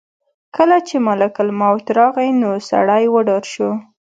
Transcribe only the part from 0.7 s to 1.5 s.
چې ملک